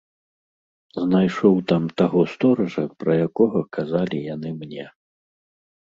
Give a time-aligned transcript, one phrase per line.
[1.01, 4.85] Знайшоў там таго стоража, пра якога казалі яны мне.